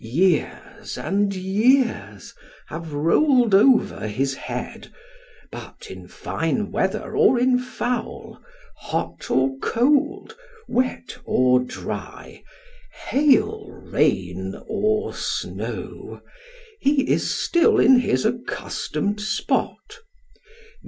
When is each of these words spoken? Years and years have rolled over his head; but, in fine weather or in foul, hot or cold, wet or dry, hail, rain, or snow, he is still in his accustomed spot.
Years 0.03 0.97
and 0.97 1.31
years 1.31 2.33
have 2.69 2.91
rolled 2.91 3.53
over 3.53 4.07
his 4.07 4.33
head; 4.33 4.91
but, 5.51 5.91
in 5.91 6.07
fine 6.07 6.71
weather 6.71 7.15
or 7.15 7.37
in 7.39 7.59
foul, 7.59 8.41
hot 8.77 9.29
or 9.29 9.59
cold, 9.59 10.35
wet 10.67 11.15
or 11.23 11.59
dry, 11.59 12.41
hail, 13.09 13.67
rain, 13.69 14.59
or 14.67 15.13
snow, 15.13 16.23
he 16.79 17.07
is 17.07 17.29
still 17.29 17.79
in 17.79 17.99
his 17.99 18.25
accustomed 18.25 19.21
spot. 19.21 19.99